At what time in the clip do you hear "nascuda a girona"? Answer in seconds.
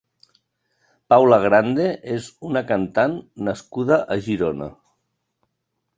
3.49-4.75